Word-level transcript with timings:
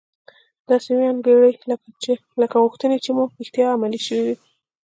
داسې 0.69 0.89
و 0.95 0.99
انګیرئ 1.11 1.53
لکه 2.41 2.57
غوښتنې 2.63 2.97
چې 3.03 3.09
مو 3.15 3.23
رښتیا 3.39 3.67
عملي 3.75 3.99
شوې 4.05 4.23
وي 4.27 4.35